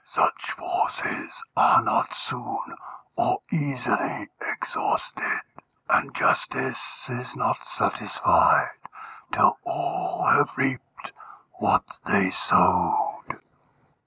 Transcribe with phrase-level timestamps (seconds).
[0.13, 2.75] Such forces are not soon
[3.17, 5.41] or easily exhausted,
[5.87, 8.71] and justice is not satisfied
[9.31, 11.11] till all have reaped
[11.59, 13.39] what they sowed."